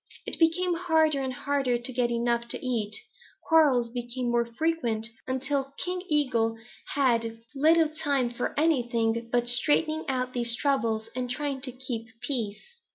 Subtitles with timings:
[0.25, 2.95] It became harder and harder to get enough to eat.
[3.47, 6.57] Quarrels became more frequent, until King Eagle
[6.95, 12.79] had little time for anything but straightening out these troubles and trying to keep peace.